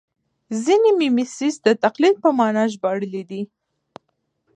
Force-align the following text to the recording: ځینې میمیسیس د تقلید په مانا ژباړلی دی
ځینې 0.63 0.89
میمیسیس 0.99 1.55
د 1.65 1.67
تقلید 1.83 2.15
په 2.23 2.29
مانا 2.37 2.63
ژباړلی 2.73 3.23
دی 3.29 3.41